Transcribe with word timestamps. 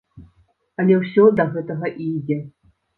Але 0.85 0.97
ўсё 1.05 1.27
да 1.39 1.47
гэтага 1.55 1.95
і 2.01 2.13
ідзе. 2.19 2.43